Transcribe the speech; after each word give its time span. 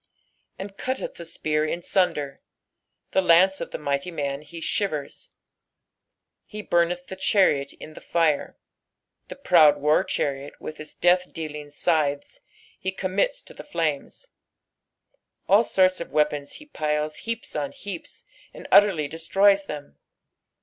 "And 0.57 0.75
eiUteth 0.79 1.13
the 1.13 1.39
near 1.47 1.63
in 1.63 1.81
mnder"— 1.81 2.39
Che 3.13 3.19
lauce 3.21 3.61
of 3.61 3.69
the 3.69 3.77
mighty 3.77 4.09
man 4.09 4.41
he 4.41 4.57
Rivera, 4.79 5.07
"fe 6.49 6.63
btimeth 6.63 7.05
the 7.05 7.15
ehariot 7.17 7.73
in 7.79 7.93
the 7.93 8.01
Jire"— 8.01 8.55
the 9.27 9.35
proud 9.35 9.77
war 9.79 10.03
chariot 10.03 10.59
with 10.59 10.79
its 10.79 10.95
death 10.95 11.31
dealing 11.31 11.69
scythes 11.69 12.39
he 12.79 12.91
commits 12.91 13.43
to 13.43 13.53
the 13.53 13.63
flnmes. 13.63 14.25
All 15.47 15.63
sorts 15.63 16.01
of 16.01 16.11
weapons 16.11 16.53
he 16.53 16.65
piles 16.65 17.17
heaps 17.17 17.55
on 17.55 17.71
heaps, 17.71 18.23
and 18.55 18.67
utterly 18.71 19.07
destroys 19.07 19.67
them. 19.67 19.99